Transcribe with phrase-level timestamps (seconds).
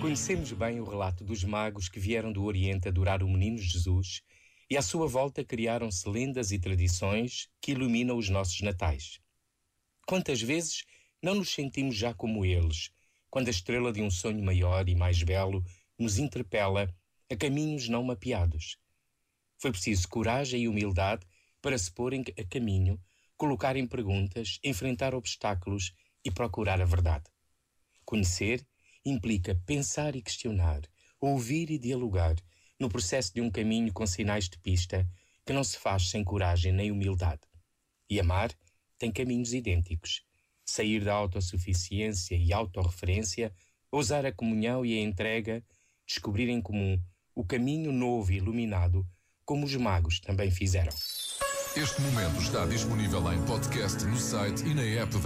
[0.00, 4.22] Conhecemos bem o relato dos magos que vieram do Oriente adorar o menino Jesus
[4.68, 9.20] e à sua volta criaram-se lendas e tradições que iluminam os nossos natais.
[10.06, 10.84] Quantas vezes
[11.22, 12.90] não nos sentimos já como eles,
[13.30, 15.64] quando a estrela de um sonho maior e mais belo
[15.98, 16.94] nos interpela
[17.30, 18.78] a caminhos não mapeados?
[19.58, 21.26] Foi preciso coragem e humildade
[21.62, 23.00] para se porem a caminho,
[23.36, 25.92] colocarem perguntas, enfrentar obstáculos
[26.24, 27.24] e procurar a verdade.
[28.04, 28.64] Conhecer
[29.08, 30.82] implica pensar e questionar,
[31.20, 32.34] ouvir e dialogar,
[32.78, 35.08] no processo de um caminho com sinais de pista
[35.46, 37.42] que não se faz sem coragem nem humildade.
[38.10, 38.50] E amar
[38.98, 40.22] tem caminhos idênticos.
[40.64, 43.54] Sair da autossuficiência e autorreferência,
[43.90, 45.64] ousar a comunhão e a entrega,
[46.04, 47.00] descobrir em comum
[47.34, 49.06] o caminho novo e iluminado,
[49.44, 50.92] como os magos também fizeram.
[51.76, 55.18] Este momento está disponível em podcast no site e na app da